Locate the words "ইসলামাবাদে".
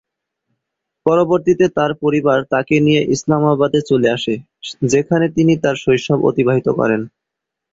3.15-3.79